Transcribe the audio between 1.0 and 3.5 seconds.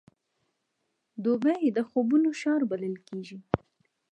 دوبی د خوبونو ښار بلل کېږي.